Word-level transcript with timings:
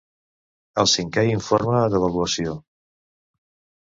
El 0.83 0.87
Cinquè 0.93 1.25
Informe 1.33 1.83
d'Avaluació. 1.97 2.59